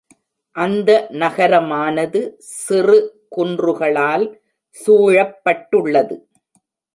[0.55, 2.21] அந்த நகரமானது
[2.55, 2.97] சிறு
[3.35, 4.25] குன்றுகளால்
[4.77, 6.17] சூழப்பட்டுள்ளது.